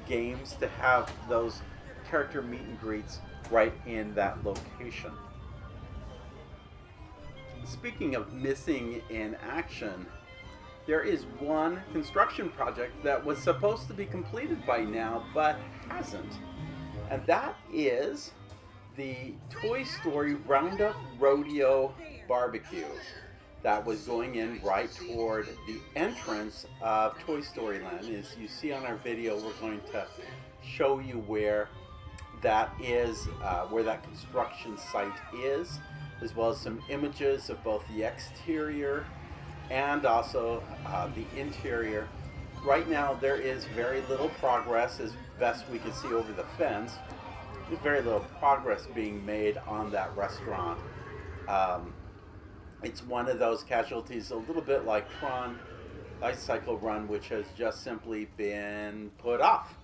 games 0.08 0.54
to 0.62 0.68
have 0.70 1.12
those 1.28 1.62
character 2.10 2.42
meet 2.42 2.62
and 2.62 2.80
greets 2.80 3.20
right 3.50 3.74
in 3.86 4.14
that 4.16 4.42
location. 4.46 5.12
Speaking 7.66 8.16
of 8.16 8.32
missing 8.32 9.02
in 9.10 9.36
action, 9.36 10.06
there 10.88 11.02
is 11.02 11.24
one 11.40 11.82
construction 11.92 12.50
project 12.50 13.04
that 13.04 13.24
was 13.24 13.40
supposed 13.40 13.88
to 13.88 13.94
be 13.94 14.06
completed 14.06 14.66
by 14.66 14.86
now 14.86 15.26
but 15.34 15.58
hasn't. 15.90 16.40
And 17.10 17.26
that 17.26 17.58
is 17.74 18.32
the 18.96 19.34
Toy 19.50 19.84
Story 19.84 20.36
Roundup 20.36 20.96
Rodeo 21.20 21.94
Barbecue 22.30 22.86
that 23.64 23.86
was 23.86 24.02
going 24.02 24.36
in 24.36 24.60
right 24.64 24.92
toward 24.92 25.48
the 25.68 25.80
entrance 25.96 26.66
of 26.82 27.18
Toy 27.20 27.42
Story 27.42 27.80
Land. 27.80 28.10
As 28.16 28.36
you 28.40 28.48
see 28.48 28.72
on 28.72 28.86
our 28.86 28.96
video, 28.98 29.36
we're 29.36 29.54
going 29.54 29.82
to 29.92 30.06
show 30.64 31.00
you 31.00 31.16
where 31.28 31.70
that 32.42 32.74
is, 32.82 33.28
uh, 33.44 33.66
where 33.66 33.84
that 33.84 34.04
construction 34.04 34.78
site 34.78 35.14
is, 35.36 35.80
as 36.22 36.36
well 36.36 36.50
as 36.50 36.60
some 36.60 36.82
images 36.90 37.50
of 37.50 37.64
both 37.64 37.84
the 37.96 38.04
exterior 38.04 39.06
and 39.70 40.06
also 40.06 40.64
uh, 40.88 41.08
the 41.16 41.40
interior. 41.40 42.08
Right 42.66 42.88
now, 42.90 43.14
there 43.14 43.38
is 43.38 43.66
very 43.76 44.02
little 44.02 44.30
progress, 44.30 45.00
as 45.00 45.14
best 45.40 45.70
we 45.70 45.80
can 45.80 45.94
see 45.94 46.14
over 46.14 46.32
the 46.34 46.46
fence. 46.58 46.94
There's 47.70 47.82
very 47.82 48.02
little 48.02 48.26
progress 48.40 48.88
being 48.94 49.26
made 49.26 49.58
on 49.68 49.92
that 49.92 50.16
restaurant. 50.18 50.80
Um, 51.48 51.94
it's 52.84 53.04
one 53.04 53.30
of 53.30 53.40
those 53.40 53.64
casualties, 53.64 54.32
a 54.32 54.36
little 54.36 54.62
bit 54.62 54.86
like 54.86 55.08
Tron 55.20 55.60
Lightcycle 56.22 56.82
Run, 56.82 57.08
which 57.08 57.30
has 57.30 57.46
just 57.58 57.84
simply 57.84 58.28
been 58.38 59.12
put 59.18 59.42
off 59.42 59.76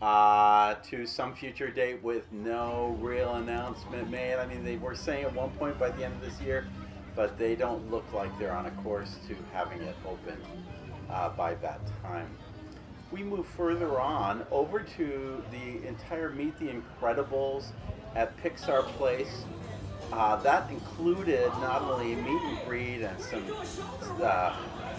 uh, 0.00 0.74
to 0.84 1.06
some 1.06 1.34
future 1.34 1.70
date 1.70 2.02
with 2.02 2.30
no 2.32 2.96
real 3.00 3.34
announcement 3.34 4.10
made. 4.10 4.36
I 4.36 4.46
mean, 4.46 4.64
they 4.64 4.76
were 4.76 4.94
saying 4.94 5.24
at 5.24 5.34
one 5.34 5.50
point 5.52 5.78
by 5.78 5.90
the 5.90 6.04
end 6.04 6.14
of 6.14 6.20
this 6.20 6.40
year, 6.40 6.66
but 7.14 7.38
they 7.38 7.54
don't 7.54 7.90
look 7.90 8.04
like 8.12 8.36
they're 8.38 8.54
on 8.54 8.66
a 8.66 8.70
course 8.82 9.16
to 9.28 9.36
having 9.52 9.80
it 9.82 9.96
open 10.06 10.38
uh, 11.10 11.30
by 11.30 11.54
that 11.54 11.80
time. 12.02 12.28
We 13.10 13.22
move 13.22 13.46
further 13.46 14.00
on 14.00 14.44
over 14.50 14.80
to 14.80 15.42
the 15.50 15.86
entire 15.86 16.30
Meet 16.30 16.58
the 16.58 16.68
Incredibles 16.68 17.66
at 18.14 18.36
Pixar 18.42 18.84
Place 18.96 19.44
uh, 20.12 20.36
that 20.36 20.70
included 20.70 21.48
not 21.60 21.82
only 21.82 22.14
meet 22.14 22.42
and 22.42 22.66
greet 22.66 23.02
and 23.02 23.20
some 23.20 23.44
uh, 24.22 24.56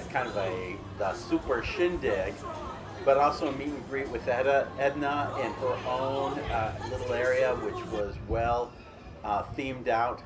kind 0.10 0.28
of 0.28 0.38
a 0.38 0.76
super 1.16 1.64
shindig, 1.64 2.34
but 3.06 3.18
also 3.18 3.48
a 3.48 3.52
meet 3.54 3.70
and 3.70 3.90
greet 3.90 4.08
with 4.10 4.28
Edna, 4.28 4.68
Edna 4.80 5.34
in 5.40 5.52
her 5.54 5.78
own 5.88 6.38
uh, 6.40 6.78
little 6.92 7.14
area, 7.14 7.56
which 7.56 7.86
was 7.86 8.16
well 8.28 8.72
uh, 9.24 9.44
themed 9.58 9.88
out. 9.88 10.22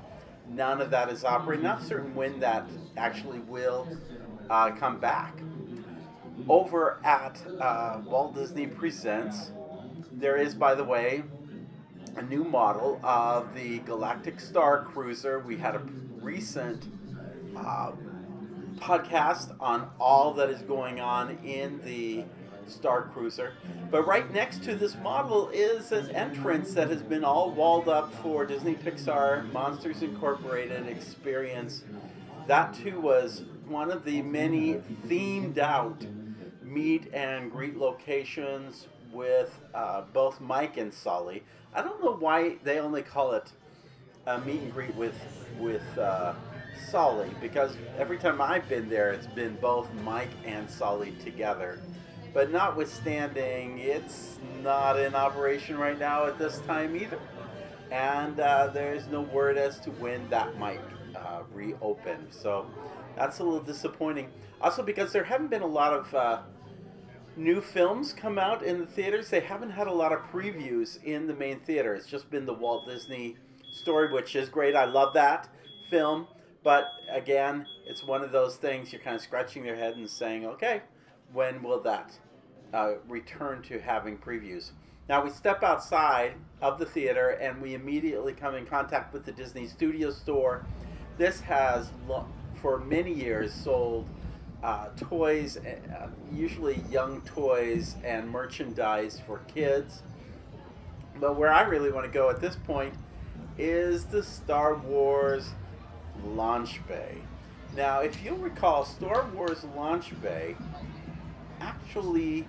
None 0.50 0.82
of 0.82 0.90
that 0.90 1.10
is 1.10 1.24
operating. 1.24 1.64
Not 1.64 1.84
certain 1.84 2.16
when 2.16 2.40
that 2.40 2.68
actually 2.98 3.40
will 3.40 3.88
uh, 4.50 4.72
come 4.72 5.00
back. 5.00 5.38
Over 6.50 6.98
at 7.04 7.40
uh, 7.60 8.02
Walt 8.04 8.34
Disney 8.34 8.66
Presents, 8.66 9.52
there 10.14 10.38
is, 10.38 10.56
by 10.56 10.74
the 10.74 10.84
way, 10.84 11.24
a 12.16 12.22
new 12.22 12.44
model 12.44 13.00
of 13.04 13.54
the 13.56 13.80
Galactic 13.80 14.40
Star 14.40 14.84
Cruiser. 14.84 15.40
We 15.40 15.58
had 15.58 15.76
a 15.76 15.82
recent 16.22 16.88
uh, 17.56 17.94
podcast 18.78 19.56
on 19.60 19.90
all 20.00 20.34
that 20.34 20.50
is 20.50 20.62
going 20.64 21.00
on 21.00 21.38
in 21.44 21.82
the 21.84 22.26
Star 22.68 23.04
Cruiser. 23.14 23.54
But 23.90 24.06
right 24.08 24.32
next 24.34 24.64
to 24.64 24.76
this 24.76 24.96
model 24.98 25.50
is 25.50 25.92
an 25.92 26.10
entrance 26.12 26.74
that 26.74 26.90
has 26.90 27.02
been 27.02 27.24
all 27.24 27.52
walled 27.52 27.90
up 27.90 28.14
for 28.22 28.46
Disney 28.46 28.76
Pixar 28.76 29.52
Monsters 29.52 30.02
Incorporated 30.02 30.88
experience. 30.88 31.84
That 32.48 32.74
too 32.74 33.00
was 33.00 33.44
one 33.68 33.92
of 33.92 34.04
the 34.04 34.22
many 34.22 34.76
themed 35.08 35.58
out 35.58 36.06
meet 36.64 37.14
and 37.14 37.52
greet 37.52 37.78
locations 37.78 38.88
with 39.12 39.52
uh, 39.74 40.04
both 40.14 40.40
Mike 40.40 40.78
and 40.78 40.94
Sulley. 40.94 41.44
I 41.74 41.82
don't 41.82 42.04
know 42.04 42.16
why 42.16 42.58
they 42.64 42.80
only 42.80 43.02
call 43.02 43.34
it 43.34 43.52
a 44.28 44.40
meet 44.42 44.62
and 44.62 44.74
greet 44.74 44.96
with 44.96 45.16
with 45.60 45.84
uh, 45.98 46.34
Sulley 46.90 47.30
because 47.42 47.76
every 47.98 48.18
time 48.18 48.42
I've 48.42 48.68
been 48.68 48.90
there, 48.90 49.12
it's 49.12 49.28
been 49.28 49.56
both 49.56 49.88
Mike 50.04 50.30
and 50.46 50.70
Sulley 50.70 51.14
together. 51.24 51.80
But 52.34 52.52
notwithstanding, 52.52 53.80
it's 53.80 54.38
not 54.64 54.98
in 54.98 55.16
operation 55.16 55.78
right 55.78 56.00
now 56.00 56.28
at 56.28 56.40
this 56.40 56.60
time 56.60 56.96
either, 56.96 57.20
and 57.92 58.40
uh, 58.40 58.68
there's 58.68 59.08
no 59.08 59.22
word 59.22 59.58
as 59.58 59.80
to 59.82 59.92
when 59.92 60.30
that 60.30 60.58
might 60.58 60.80
uh, 61.16 61.44
reopen. 61.54 62.32
So 62.32 62.68
that's 63.18 63.40
a 63.40 63.44
little 63.44 63.60
disappointing. 63.60 64.30
Also, 64.62 64.82
because 64.82 65.12
there 65.12 65.24
haven't 65.26 65.50
been 65.50 65.62
a 65.62 65.68
lot 65.68 65.94
of 65.94 66.16
uh, 66.16 66.40
new 67.36 67.62
films 67.62 68.14
come 68.14 68.38
out 68.38 68.64
in 68.64 68.80
the 68.80 68.86
theaters, 68.86 69.30
they 69.30 69.40
haven't 69.40 69.72
had 69.72 69.88
a 69.88 69.92
lot 69.92 70.12
of 70.12 70.20
previews 70.32 71.02
in 71.04 71.28
the 71.28 71.34
main 71.34 71.60
theater. 71.60 71.96
It's 71.96 72.08
just 72.08 72.30
been 72.30 72.46
the 72.46 72.54
Walt 72.54 72.88
Disney 72.88 73.38
story, 73.72 74.12
which 74.12 74.36
is 74.36 74.50
great. 74.50 74.76
I 74.76 74.86
love 74.86 75.14
that 75.14 75.50
film. 75.90 76.28
But 76.64 76.86
again, 77.10 77.66
it's 77.88 78.04
one 78.04 78.24
of 78.24 78.32
those 78.32 78.56
things 78.56 78.94
you're 78.94 79.02
kind 79.02 79.16
of 79.16 79.22
scratching 79.22 79.66
your 79.66 79.76
head 79.76 79.96
and 79.96 80.10
saying, 80.10 80.46
okay, 80.46 80.82
when 81.34 81.64
will 81.64 81.82
that 81.82 82.12
uh, 82.74 82.94
return 83.08 83.62
to 83.64 83.80
having 83.80 84.18
previews? 84.18 84.72
Now 85.10 85.24
we 85.24 85.30
step 85.30 85.64
outside 85.64 86.34
of 86.62 86.78
the 86.78 86.86
theater 86.86 87.32
and 87.42 87.62
we 87.62 87.74
immediately 87.74 88.34
come 88.34 88.56
in 88.56 88.66
contact 88.66 89.14
with 89.14 89.26
the 89.26 89.32
Disney 89.32 89.68
Studio 89.68 90.12
Store. 90.12 90.66
This 91.18 91.42
has, 91.42 91.92
for 92.62 92.80
many 92.80 93.14
years, 93.14 93.54
sold 93.54 94.08
uh, 94.64 94.90
toys, 94.98 95.58
uh, 95.58 96.08
usually 96.32 96.82
young 96.90 97.22
toys 97.22 97.96
and 98.04 98.30
merchandise 98.30 99.22
for 99.26 99.40
kids. 99.54 100.04
But 101.20 101.36
where 101.36 101.52
I 101.52 101.62
really 101.64 101.92
want 101.92 102.06
to 102.06 102.12
go 102.12 102.30
at 102.30 102.40
this 102.40 102.56
point 102.56 102.94
is 103.58 104.06
the 104.06 104.24
Star 104.24 104.76
Wars 104.76 105.52
launch 106.24 106.86
bay. 106.88 107.18
Now, 107.76 108.00
if 108.00 108.24
you'll 108.24 108.38
recall, 108.38 108.86
Star 108.86 109.26
Wars 109.34 109.64
launch 109.76 110.20
bay 110.22 110.56
actually 111.60 112.48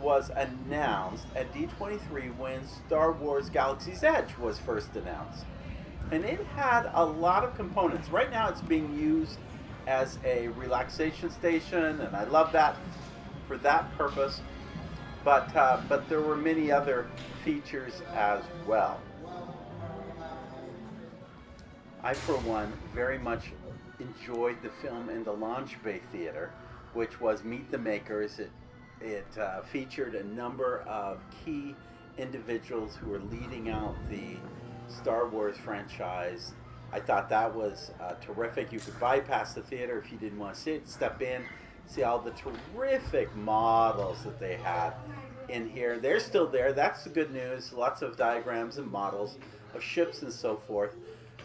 was 0.00 0.30
announced 0.36 1.26
at 1.34 1.52
D23 1.52 2.36
when 2.36 2.66
Star 2.66 3.12
Wars 3.12 3.48
Galaxy's 3.48 4.02
Edge 4.04 4.36
was 4.38 4.58
first 4.58 4.94
announced. 4.94 5.44
And 6.12 6.24
it 6.24 6.44
had 6.54 6.90
a 6.94 7.04
lot 7.04 7.44
of 7.44 7.56
components. 7.56 8.08
Right 8.10 8.30
now, 8.30 8.48
it's 8.48 8.60
being 8.60 8.96
used 8.96 9.38
as 9.86 10.18
a 10.24 10.48
relaxation 10.48 11.30
station, 11.30 12.00
and 12.00 12.16
I 12.16 12.24
love 12.24 12.52
that 12.52 12.76
for 13.46 13.56
that 13.58 13.96
purpose. 13.96 14.40
But 15.24 15.54
uh, 15.56 15.80
but 15.88 16.08
there 16.08 16.20
were 16.20 16.36
many 16.36 16.70
other 16.70 17.06
features 17.44 18.02
as 18.14 18.42
well. 18.66 19.00
I, 22.02 22.14
for 22.14 22.34
one, 22.38 22.72
very 22.94 23.18
much 23.18 23.52
enjoyed 23.98 24.62
the 24.62 24.70
film 24.80 25.08
in 25.08 25.24
the 25.24 25.32
Launch 25.32 25.82
Bay 25.82 26.00
Theater, 26.12 26.52
which 26.94 27.20
was 27.20 27.42
Meet 27.42 27.70
the 27.70 27.78
Makers. 27.78 28.38
It, 28.38 28.50
it 29.00 29.26
uh, 29.38 29.62
featured 29.62 30.14
a 30.14 30.24
number 30.24 30.82
of 30.82 31.18
key 31.44 31.74
individuals 32.18 32.96
who 32.96 33.10
were 33.10 33.18
leading 33.18 33.70
out 33.70 33.96
the 34.08 34.36
Star 34.88 35.28
Wars 35.28 35.56
franchise. 35.56 36.52
I 36.92 37.00
thought 37.00 37.28
that 37.28 37.54
was 37.54 37.90
uh, 38.00 38.14
terrific. 38.20 38.72
You 38.72 38.78
could 38.78 38.98
bypass 38.98 39.54
the 39.54 39.62
theater 39.62 39.98
if 39.98 40.12
you 40.12 40.18
didn't 40.18 40.38
want 40.38 40.54
to 40.56 40.80
step 40.86 41.20
in, 41.20 41.42
see 41.86 42.02
all 42.02 42.18
the 42.18 42.32
terrific 42.32 43.34
models 43.36 44.22
that 44.24 44.38
they 44.38 44.56
had 44.56 44.94
in 45.48 45.68
here. 45.68 45.98
They're 45.98 46.20
still 46.20 46.46
there. 46.46 46.72
That's 46.72 47.04
the 47.04 47.10
good 47.10 47.32
news. 47.32 47.72
Lots 47.72 48.02
of 48.02 48.16
diagrams 48.16 48.78
and 48.78 48.90
models 48.90 49.38
of 49.74 49.82
ships 49.82 50.22
and 50.22 50.32
so 50.32 50.56
forth. 50.56 50.96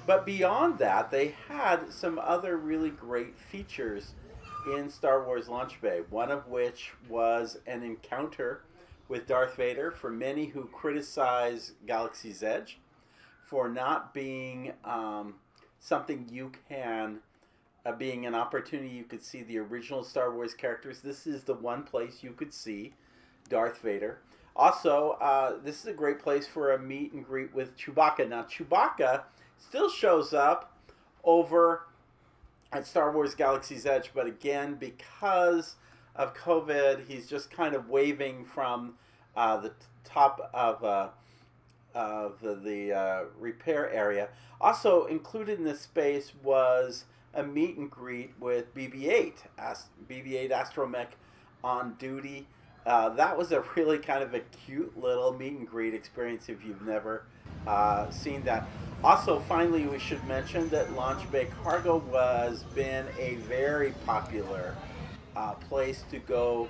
But 0.07 0.25
beyond 0.25 0.79
that, 0.79 1.11
they 1.11 1.35
had 1.47 1.91
some 1.91 2.19
other 2.19 2.57
really 2.57 2.89
great 2.89 3.37
features 3.37 4.13
in 4.75 4.89
Star 4.89 5.23
Wars 5.23 5.47
Launch 5.47 5.79
Bay, 5.81 6.01
one 6.09 6.31
of 6.31 6.47
which 6.47 6.91
was 7.07 7.59
an 7.67 7.83
encounter 7.83 8.63
with 9.09 9.27
Darth 9.27 9.55
Vader. 9.55 9.91
For 9.91 10.09
many 10.09 10.45
who 10.45 10.65
criticize 10.65 11.73
Galaxy's 11.85 12.41
Edge 12.41 12.79
for 13.51 13.67
not 13.67 14.13
being 14.13 14.71
um, 14.85 15.35
something 15.81 16.25
you 16.31 16.53
can, 16.69 17.19
uh, 17.85 17.91
being 17.91 18.25
an 18.25 18.33
opportunity 18.33 18.87
you 18.87 19.03
could 19.03 19.21
see 19.21 19.43
the 19.43 19.57
original 19.57 20.05
Star 20.05 20.33
Wars 20.33 20.53
characters, 20.53 21.01
this 21.01 21.27
is 21.27 21.43
the 21.43 21.53
one 21.55 21.83
place 21.83 22.19
you 22.23 22.31
could 22.31 22.53
see 22.53 22.93
Darth 23.49 23.81
Vader. 23.81 24.19
Also, 24.55 25.17
uh, 25.19 25.57
this 25.65 25.81
is 25.81 25.87
a 25.87 25.93
great 25.93 26.19
place 26.19 26.47
for 26.47 26.71
a 26.71 26.79
meet 26.79 27.11
and 27.11 27.25
greet 27.25 27.53
with 27.53 27.75
Chewbacca. 27.77 28.29
Now, 28.29 28.43
Chewbacca 28.43 29.23
still 29.59 29.89
shows 29.89 30.33
up 30.33 30.77
over 31.25 31.87
at 32.71 32.87
Star 32.87 33.11
Wars 33.11 33.35
Galaxy's 33.35 33.85
Edge, 33.85 34.11
but 34.13 34.27
again, 34.27 34.75
because 34.75 35.75
of 36.15 36.33
COVID, 36.35 37.05
he's 37.05 37.27
just 37.27 37.51
kind 37.51 37.75
of 37.75 37.89
waving 37.89 38.45
from 38.45 38.93
uh, 39.35 39.57
the 39.57 39.73
top 40.05 40.49
of, 40.53 40.81
uh, 40.85 41.09
of 41.93 42.39
the, 42.41 42.55
the 42.55 42.93
uh, 42.93 43.23
repair 43.39 43.91
area. 43.91 44.29
Also 44.59 45.05
included 45.05 45.59
in 45.59 45.65
this 45.65 45.81
space 45.81 46.33
was 46.43 47.05
a 47.33 47.43
meet 47.43 47.77
and 47.77 47.89
greet 47.89 48.33
with 48.39 48.73
BB-8, 48.75 49.33
BB-8 50.09 50.51
Astromech 50.51 51.07
on 51.63 51.95
duty. 51.99 52.47
Uh, 52.85 53.09
that 53.09 53.37
was 53.37 53.51
a 53.51 53.63
really 53.75 53.97
kind 53.97 54.23
of 54.23 54.33
a 54.33 54.39
cute 54.65 54.99
little 54.99 55.33
meet 55.33 55.53
and 55.53 55.67
greet 55.67 55.93
experience 55.93 56.49
if 56.49 56.63
you've 56.65 56.81
never 56.81 57.23
uh, 57.67 58.09
seen 58.09 58.43
that. 58.43 58.67
Also, 59.03 59.39
finally, 59.47 59.85
we 59.85 59.97
should 59.97 60.23
mention 60.27 60.69
that 60.69 60.91
Launch 60.93 61.29
Bay 61.31 61.47
Cargo 61.63 61.97
was 62.11 62.63
been 62.75 63.05
a 63.17 63.35
very 63.35 63.93
popular 64.05 64.75
uh, 65.35 65.53
place 65.53 66.03
to 66.11 66.19
go 66.19 66.67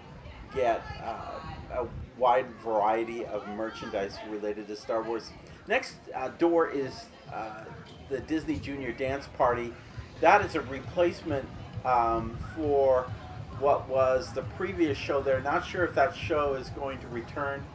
get 0.56 0.82
uh, 1.04 1.40
a 1.82 1.88
wide 2.22 2.46
variety 2.64 3.26
of 3.26 3.46
merchandise 3.50 4.16
related 4.30 4.68
to 4.68 4.76
Star 4.76 5.02
Wars. 5.02 5.32
Next 5.68 5.96
uh, 6.14 6.30
door 6.38 6.70
is 6.70 7.06
uh, 7.34 7.64
the 8.10 8.20
Disney 8.20 8.58
Junior 8.58 8.92
Dance 8.92 9.28
Party. 9.38 9.74
That 10.22 10.46
is 10.46 10.54
a 10.54 10.62
replacement 10.62 11.50
um, 11.84 12.38
for 12.56 13.12
what 13.60 13.90
was 13.90 14.32
the 14.34 14.44
previous 14.56 15.00
show 15.00 15.20
there. 15.20 15.42
Not 15.42 15.66
sure 15.66 15.84
if 15.84 15.96
that 15.96 16.16
show 16.16 16.54
is 16.54 16.70
going 16.70 17.00
to 17.00 17.08
return. 17.08 17.66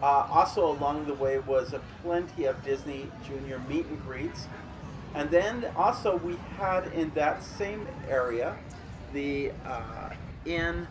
Uh, 0.00 0.28
also 0.30 0.70
along 0.70 1.06
the 1.06 1.14
way 1.14 1.40
was 1.40 1.72
a 1.72 1.80
plenty 2.02 2.44
of 2.44 2.62
Disney 2.64 3.10
Junior 3.26 3.58
meet 3.68 3.86
and 3.86 4.00
greets. 4.04 4.46
And 5.14 5.28
then 5.30 5.66
also 5.74 6.16
we 6.18 6.36
had 6.58 6.92
in 6.92 7.10
that 7.14 7.42
same 7.42 7.88
area 8.08 8.56
the 9.12 9.50
uh, 9.64 10.10
in 10.44 10.86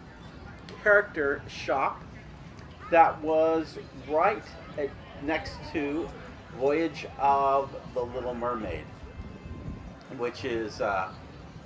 character 0.84 1.42
shop 1.48 2.02
that 2.92 3.20
was 3.22 3.78
right 4.10 4.44
at, 4.78 4.90
next 5.24 5.54
to 5.74 6.10
Voyage 6.58 7.06
of 7.20 7.76
the 7.94 8.02
Little 8.02 8.34
Mermaid, 8.34 8.86
which 10.18 10.46
is 10.46 10.82
uh, 10.82 11.12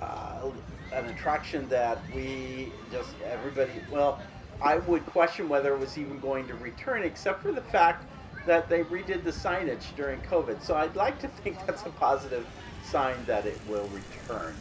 uh 0.00 0.50
an 0.92 1.04
attraction 1.06 1.68
that 1.68 1.98
we 2.12 2.72
just 2.90 3.14
everybody 3.24 3.70
well 3.92 4.20
I 4.62 4.76
would 4.76 5.06
question 5.06 5.48
whether 5.48 5.72
it 5.72 5.80
was 5.80 5.96
even 5.96 6.20
going 6.20 6.46
to 6.48 6.54
return, 6.54 7.02
except 7.02 7.42
for 7.42 7.52
the 7.52 7.62
fact 7.62 8.04
that 8.46 8.68
they 8.68 8.82
redid 8.84 9.24
the 9.24 9.30
signage 9.30 9.94
during 9.96 10.20
COVID. 10.22 10.62
So 10.62 10.74
I'd 10.74 10.96
like 10.96 11.18
to 11.20 11.28
think 11.28 11.56
that's 11.66 11.82
a 11.82 11.90
positive 11.90 12.46
sign 12.84 13.16
that 13.26 13.46
it 13.46 13.58
will 13.68 13.88
return. 13.88 14.54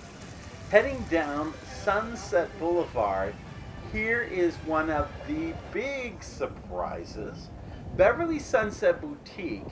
Heading 0.71 1.03
down 1.09 1.53
Sunset 1.83 2.47
Boulevard, 2.59 3.33
here 3.91 4.21
is 4.21 4.55
one 4.65 4.89
of 4.89 5.09
the 5.27 5.53
big 5.71 6.21
surprises. 6.21 7.49
Beverly 7.95 8.39
Sunset 8.39 9.01
Boutique 9.01 9.65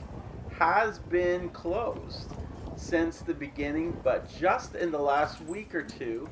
has 0.58 0.98
been 1.00 1.50
closed 1.50 2.32
since 2.76 3.20
the 3.20 3.34
beginning, 3.34 4.00
but 4.04 4.30
just 4.40 4.76
in 4.76 4.92
the 4.92 5.00
last 5.00 5.42
week 5.42 5.76
or 5.76 5.84
two, 5.84 6.28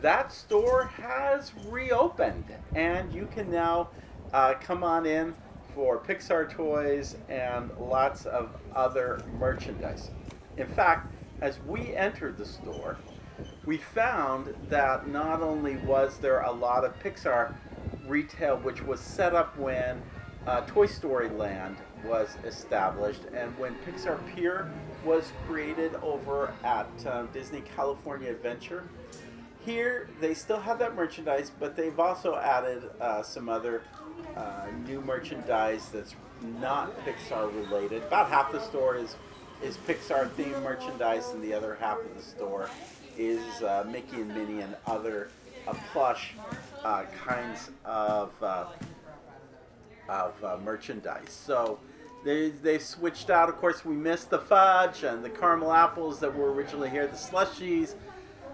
that 0.00 0.32
store 0.32 0.84
has 0.84 1.52
reopened, 1.68 2.44
and 2.74 3.12
you 3.12 3.26
can 3.34 3.50
now 3.50 3.88
uh, 4.32 4.54
come 4.54 4.84
on 4.84 5.06
in 5.06 5.34
for 5.74 5.98
Pixar 5.98 6.48
toys 6.48 7.16
and 7.28 7.70
lots 7.78 8.26
of 8.26 8.54
other 8.76 9.20
merchandise. 9.38 10.10
In 10.56 10.68
fact, 10.68 11.12
as 11.40 11.58
we 11.66 11.96
entered 11.96 12.36
the 12.36 12.44
store, 12.44 12.96
we 13.64 13.78
found 13.78 14.54
that 14.68 15.08
not 15.08 15.42
only 15.42 15.76
was 15.76 16.18
there 16.18 16.40
a 16.40 16.52
lot 16.52 16.84
of 16.84 16.98
Pixar 17.00 17.54
retail, 18.06 18.58
which 18.58 18.82
was 18.82 19.00
set 19.00 19.34
up 19.34 19.56
when 19.58 20.02
uh, 20.46 20.60
Toy 20.62 20.86
Story 20.86 21.28
Land 21.30 21.76
was 22.04 22.36
established 22.44 23.22
and 23.34 23.56
when 23.58 23.74
Pixar 23.76 24.20
Pier 24.34 24.70
was 25.04 25.32
created 25.46 25.94
over 25.96 26.52
at 26.62 26.88
uh, 27.06 27.22
Disney 27.32 27.62
California 27.62 28.30
Adventure 28.30 28.84
here 29.64 30.08
they 30.20 30.34
still 30.34 30.60
have 30.60 30.78
that 30.78 30.94
merchandise, 30.94 31.50
but 31.58 31.76
they've 31.76 31.98
also 31.98 32.36
added 32.36 32.90
uh, 33.00 33.22
some 33.22 33.48
other 33.48 33.82
uh, 34.36 34.66
new 34.86 35.00
merchandise 35.00 35.88
that's 35.88 36.14
not 36.60 36.92
Pixar 37.04 37.54
related. 37.54 38.02
About 38.02 38.28
half 38.28 38.52
the 38.52 38.60
store 38.60 38.96
is 38.96 39.16
is 39.62 39.78
Pixar 39.88 40.28
themed 40.30 40.62
merchandise, 40.62 41.30
and 41.30 41.42
the 41.42 41.54
other 41.54 41.76
half 41.80 41.98
of 41.98 42.14
the 42.16 42.22
store 42.22 42.68
is 43.18 43.62
uh, 43.62 43.84
Mickey 43.90 44.16
and 44.16 44.28
Minnie 44.28 44.62
and 44.62 44.76
other 44.86 45.30
uh, 45.66 45.74
plush 45.92 46.34
uh, 46.84 47.04
kinds 47.24 47.70
of 47.84 48.30
uh, 48.42 48.66
of 50.08 50.62
merchandise. 50.62 51.30
So. 51.30 51.78
They, 52.24 52.48
they've 52.48 52.80
switched 52.80 53.28
out. 53.28 53.50
Of 53.50 53.58
course, 53.58 53.84
we 53.84 53.94
missed 53.94 54.30
the 54.30 54.38
fudge 54.38 55.02
and 55.04 55.22
the 55.22 55.28
caramel 55.28 55.70
apples 55.70 56.20
that 56.20 56.34
were 56.34 56.54
originally 56.54 56.88
here, 56.88 57.06
the 57.06 57.18
slushies, 57.18 57.96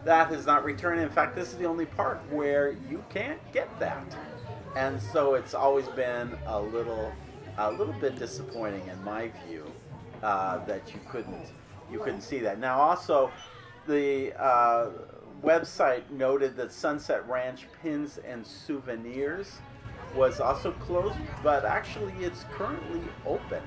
that 0.05 0.27
has 0.27 0.45
not 0.45 0.65
returned. 0.65 1.01
In 1.01 1.09
fact, 1.09 1.37
this 1.37 1.53
is 1.53 1.57
the 1.57 1.67
only 1.67 1.87
park 1.87 2.21
where 2.31 2.73
you 2.91 3.05
can't 3.11 3.39
get 3.53 3.69
that, 3.79 4.05
and 4.75 5.01
so 5.01 5.35
it's 5.35 5.55
always 5.55 5.87
been 5.89 6.37
a 6.47 6.61
little, 6.61 7.13
a 7.59 7.71
little 7.71 7.95
bit 8.01 8.17
disappointing 8.17 8.85
in 8.89 9.01
my 9.05 9.31
view 9.47 9.65
uh, 10.25 10.65
that 10.65 10.93
you 10.93 10.99
couldn't, 11.09 11.47
you 11.93 12.01
couldn't 12.01 12.23
see 12.23 12.41
that. 12.41 12.59
Now, 12.59 12.81
also, 12.81 13.31
the 13.87 14.35
uh, 14.41 14.91
website 15.43 16.09
noted 16.11 16.57
that 16.57 16.73
Sunset 16.73 17.29
Ranch 17.29 17.67
Pins 17.83 18.19
and 18.27 18.47
Souvenirs 18.47 19.59
was 20.15 20.41
also 20.41 20.73
closed, 20.73 21.17
but 21.43 21.65
actually 21.65 22.13
it's 22.21 22.45
currently 22.53 23.03
open. 23.27 23.63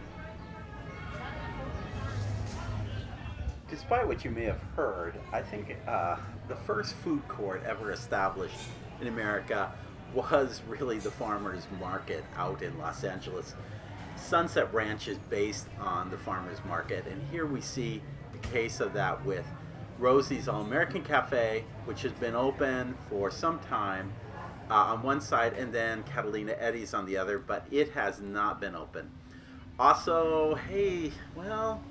despite 3.74 4.08
what 4.08 4.24
you 4.24 4.30
may 4.30 4.44
have 4.44 4.62
heard, 4.76 5.16
I 5.32 5.42
think 5.42 5.76
uh, 5.88 6.18
the 6.48 6.56
first 6.56 6.94
food 6.98 7.28
court 7.28 7.64
ever 7.66 7.92
established 7.92 8.60
in 9.02 9.08
America 9.08 9.72
was 10.14 10.62
really 10.68 11.00
the 11.00 11.10
farmers 11.10 11.66
market 11.80 12.24
out 12.38 12.62
in 12.62 12.78
Los 12.78 13.04
Angeles. 13.04 13.56
Sunset 14.16 14.72
Ranch 14.72 15.08
is 15.08 15.18
based 15.28 15.66
on 15.80 16.12
the 16.12 16.18
farmers 16.20 16.60
market, 16.68 17.08
and 17.08 17.20
here 17.32 17.48
we 17.48 17.62
see 17.62 18.00
a 18.36 18.38
case 18.50 18.80
of 18.80 18.94
that 18.94 19.26
with 19.26 19.46
Rosie's 20.00 20.48
All 20.48 20.62
American 20.62 21.04
Cafe, 21.04 21.64
which 21.86 22.02
has 22.02 22.12
been 22.14 22.36
open 22.36 22.96
for 23.10 23.30
some 23.32 23.60
time 23.60 24.12
uh, 24.70 24.74
on 24.74 25.04
one 25.04 25.22
side, 25.22 25.54
and 25.54 25.74
then 25.74 26.04
Catalina 26.04 26.56
Eddie's 26.60 26.94
on 26.94 27.06
the 27.06 27.18
other, 27.18 27.38
but 27.40 27.66
it 27.72 27.92
has 27.92 28.20
not 28.20 28.60
been 28.60 28.76
open. 28.76 29.10
Also, 29.80 30.56
hey, 30.70 31.12
well, 31.36 31.82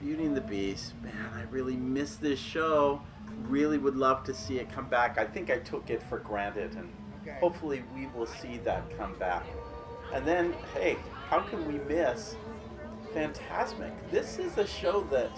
Beauty 0.00 0.24
and 0.24 0.36
the 0.36 0.40
Beast. 0.40 0.94
Man, 1.02 1.30
I 1.34 1.42
really 1.50 1.76
miss 1.76 2.16
this 2.16 2.38
show. 2.38 3.00
Really 3.48 3.78
would 3.78 3.96
love 3.96 4.24
to 4.24 4.34
see 4.34 4.58
it 4.58 4.70
come 4.70 4.88
back. 4.88 5.18
I 5.18 5.24
think 5.24 5.50
I 5.50 5.58
took 5.58 5.90
it 5.90 6.02
for 6.02 6.18
granted, 6.18 6.74
and 6.74 6.92
okay. 7.22 7.36
hopefully 7.40 7.82
we 7.94 8.06
will 8.08 8.26
see 8.26 8.58
that 8.64 8.96
come 8.98 9.14
back. 9.18 9.44
And 10.12 10.26
then, 10.26 10.54
hey, 10.74 10.96
how 11.28 11.40
can 11.40 11.66
we 11.66 11.78
miss 11.84 12.36
Fantasmic? 13.14 13.92
This 14.10 14.38
is 14.38 14.58
a 14.58 14.66
show 14.66 15.00
that 15.10 15.30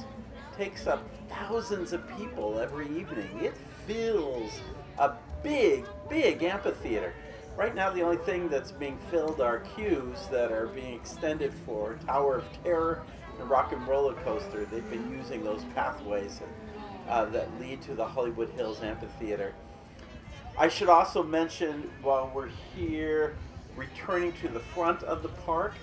takes 0.57 0.87
up 0.87 1.03
thousands 1.29 1.93
of 1.93 2.03
people 2.17 2.59
every 2.59 2.87
evening. 2.87 3.29
It 3.41 3.55
fills 3.87 4.61
a 4.99 5.13
big, 5.43 5.85
big 6.09 6.43
amphitheater. 6.43 7.13
Right 7.57 7.75
now, 7.75 7.91
the 7.91 8.03
only 8.03 8.19
thing 8.19 8.49
that's 8.49 8.73
being 8.73 8.99
filled 9.11 9.41
are 9.41 9.61
queues 9.61 10.19
that 10.31 10.53
are 10.53 10.67
being 10.67 10.95
extended 10.95 11.53
for 11.65 11.99
Tower 12.07 12.37
of 12.37 12.45
Terror 12.63 13.03
and 13.39 13.49
Rock 13.49 13.73
and 13.73 13.87
Roller 13.87 14.15
Coaster. 14.25 14.67
They've 14.67 14.89
been 14.91 15.11
using 15.11 15.43
those 15.43 15.65
pathways 15.75 16.41
uh, 17.09 17.27
that 17.27 17.49
lead 17.61 17.83
to 17.83 17.95
the 17.95 18.05
Hollywood 18.05 18.51
Hills 18.51 18.83
Amphitheater. 18.83 19.55
I 20.59 20.69
should 20.69 20.89
also 20.89 21.23
mention 21.23 21.91
while 22.03 22.31
we're 22.35 22.51
here, 22.75 23.37
returning 23.75 24.33
to 24.35 24.49
the 24.49 24.61
front 24.61 25.03
of 25.03 25.23
the 25.23 25.29
park, 25.29 25.75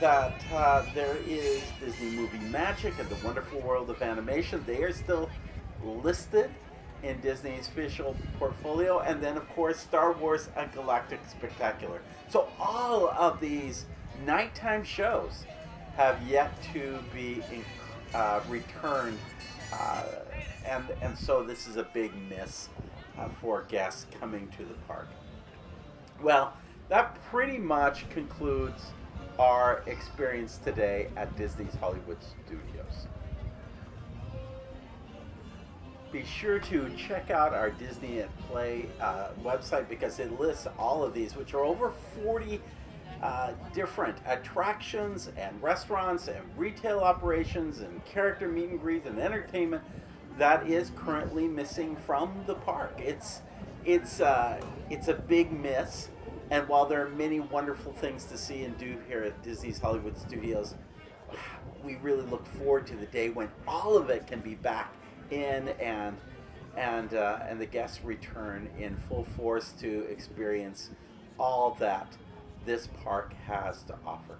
that 0.00 0.34
uh, 0.52 0.84
there 0.94 1.16
is 1.26 1.62
Disney 1.80 2.10
Movie 2.10 2.38
Magic 2.38 2.98
and 2.98 3.08
the 3.08 3.26
Wonderful 3.26 3.60
World 3.60 3.88
of 3.90 4.02
Animation. 4.02 4.62
They 4.66 4.82
are 4.82 4.92
still 4.92 5.30
listed 5.82 6.50
in 7.02 7.20
Disney's 7.20 7.68
official 7.68 8.16
portfolio, 8.38 9.00
and 9.00 9.22
then 9.22 9.36
of 9.36 9.48
course 9.50 9.78
Star 9.78 10.12
Wars: 10.12 10.48
A 10.56 10.66
Galactic 10.66 11.20
Spectacular. 11.28 12.00
So 12.28 12.48
all 12.58 13.08
of 13.10 13.40
these 13.40 13.86
nighttime 14.24 14.84
shows 14.84 15.44
have 15.96 16.20
yet 16.28 16.52
to 16.72 16.98
be 17.14 17.42
uh, 18.14 18.40
returned, 18.48 19.18
uh, 19.72 20.04
and 20.66 20.84
and 21.00 21.16
so 21.16 21.42
this 21.42 21.66
is 21.66 21.76
a 21.76 21.84
big 21.84 22.12
miss 22.28 22.68
uh, 23.18 23.28
for 23.40 23.64
guests 23.68 24.06
coming 24.20 24.48
to 24.58 24.64
the 24.64 24.74
park. 24.86 25.08
Well, 26.22 26.54
that 26.88 27.22
pretty 27.30 27.58
much 27.58 28.08
concludes 28.10 28.82
our 29.38 29.82
experience 29.86 30.58
today 30.64 31.08
at 31.16 31.36
Disney's 31.36 31.74
Hollywood 31.80 32.18
Studios 32.44 33.06
be 36.16 36.24
sure 36.24 36.58
to 36.58 36.88
check 36.96 37.30
out 37.30 37.52
our 37.52 37.70
Disney 37.70 38.20
at 38.20 38.38
Play 38.48 38.86
uh, 39.00 39.28
website 39.44 39.86
because 39.88 40.18
it 40.18 40.40
lists 40.40 40.66
all 40.78 41.04
of 41.04 41.12
these, 41.12 41.36
which 41.36 41.52
are 41.52 41.62
over 41.62 41.92
40 42.22 42.60
uh, 43.22 43.52
different 43.74 44.16
attractions 44.26 45.30
and 45.36 45.60
restaurants 45.62 46.28
and 46.28 46.42
retail 46.56 47.00
operations 47.00 47.80
and 47.80 48.02
character 48.06 48.48
meet 48.48 48.70
and 48.70 48.80
greet 48.80 49.04
and 49.04 49.18
entertainment 49.18 49.82
that 50.38 50.66
is 50.66 50.90
currently 50.96 51.48
missing 51.48 51.96
from 52.06 52.32
the 52.46 52.54
park. 52.54 52.98
It's 52.98 53.42
it's 53.84 54.20
uh, 54.20 54.60
it's 54.90 55.08
a 55.08 55.14
big 55.14 55.52
miss, 55.52 56.08
and 56.50 56.68
while 56.68 56.86
there 56.86 57.04
are 57.04 57.10
many 57.10 57.40
wonderful 57.40 57.92
things 57.92 58.24
to 58.26 58.38
see 58.38 58.64
and 58.64 58.76
do 58.78 58.96
here 59.08 59.22
at 59.22 59.42
Disney's 59.42 59.78
Hollywood 59.78 60.16
Studios, 60.16 60.74
we 61.84 61.96
really 61.96 62.24
look 62.24 62.46
forward 62.46 62.86
to 62.88 62.96
the 62.96 63.06
day 63.06 63.30
when 63.30 63.48
all 63.66 63.96
of 63.96 64.10
it 64.10 64.26
can 64.26 64.40
be 64.40 64.54
back 64.54 64.94
in 65.30 65.68
and 65.80 66.16
and 66.76 67.14
uh, 67.14 67.38
and 67.48 67.60
the 67.60 67.66
guests 67.66 68.04
return 68.04 68.68
in 68.78 68.96
full 69.08 69.24
force 69.36 69.72
to 69.80 70.02
experience 70.10 70.90
all 71.38 71.76
that 71.80 72.16
this 72.64 72.88
park 73.02 73.32
has 73.46 73.82
to 73.84 73.94
offer. 74.06 74.38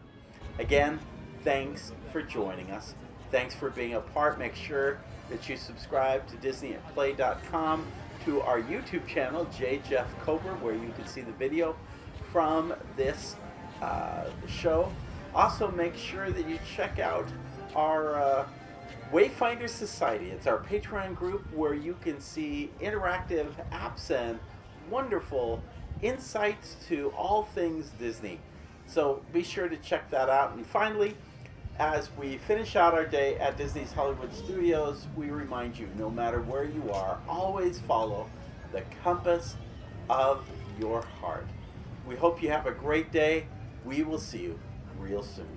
Again, 0.59 0.99
thanks 1.43 1.93
for 2.13 2.23
joining 2.23 2.71
us. 2.71 2.95
Thanks 3.31 3.55
for 3.55 3.71
being 3.71 3.95
a 3.95 4.01
part. 4.01 4.39
Make 4.39 4.55
sure 4.55 4.99
that 5.31 5.49
you 5.49 5.57
subscribe 5.57 6.27
to 6.29 6.37
DisneyAtPlay.com 6.37 7.87
to 8.27 8.43
our 8.43 8.61
YouTube 8.61 9.07
channel, 9.07 9.47
J. 9.57 9.81
Jeff 9.89 10.07
Kober, 10.25 10.55
where 10.57 10.75
you 10.75 10.93
can 10.97 11.07
see 11.07 11.21
the 11.21 11.33
video 11.33 11.77
from 12.33 12.75
this 12.97 13.37
uh, 13.81 14.25
show. 14.49 14.93
Also, 15.33 15.71
make 15.71 15.97
sure 15.97 16.31
that 16.31 16.49
you 16.49 16.59
check 16.77 16.99
out 16.99 17.29
our 17.77 18.17
uh, 18.17 18.47
Wayfinder 19.13 19.69
Society. 19.69 20.31
It's 20.31 20.49
our 20.49 20.59
Patreon 20.59 21.15
group 21.15 21.47
where 21.55 21.75
you 21.75 21.97
can 22.03 22.21
see 22.21 22.73
interactive 22.81 23.47
apps 23.71 24.11
and 24.11 24.41
wonderful 24.91 25.63
insights 26.03 26.77
to 26.89 27.13
all 27.17 27.45
things 27.55 27.91
Disney. 27.97 28.41
So 28.89 29.23
be 29.33 29.45
sure 29.45 29.69
to 29.69 29.77
check 29.77 30.11
that 30.11 30.29
out. 30.29 30.55
And 30.55 30.67
finally, 30.67 31.17
as 31.79 32.09
we 32.17 32.39
finish 32.39 32.75
out 32.75 32.95
our 32.95 33.05
day 33.05 33.37
at 33.39 33.57
Disney's 33.57 33.93
Hollywood 33.93 34.35
Studios, 34.35 35.07
we 35.15 35.31
remind 35.31 35.79
you 35.79 35.89
no 35.99 36.11
matter 36.11 36.41
where 36.41 36.65
you 36.65 36.91
are, 36.91 37.19
always 37.29 37.81
follow 37.81 38.31
the 38.73 38.83
compass 39.03 39.57
of 40.09 40.47
your 40.79 41.03
heart. 41.03 41.47
We 42.07 42.17
hope 42.17 42.43
you 42.43 42.51
have 42.51 42.67
a 42.67 42.73
great 42.73 43.13
day. 43.13 43.47
We 43.85 44.03
will 44.05 44.19
see 44.19 44.43
you 44.43 44.59
real 44.99 45.23
soon. 45.23 45.56